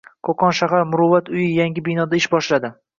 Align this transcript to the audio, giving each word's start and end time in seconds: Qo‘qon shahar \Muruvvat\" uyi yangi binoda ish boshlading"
Qo‘qon 0.27 0.55
shahar 0.59 0.87
\Muruvvat\" 0.95 1.31
uyi 1.37 1.47
yangi 1.61 1.87
binoda 1.91 2.23
ish 2.25 2.35
boshlading" 2.37 2.79